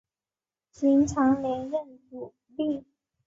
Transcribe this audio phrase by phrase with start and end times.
[0.71, 2.83] 形成连任阻力。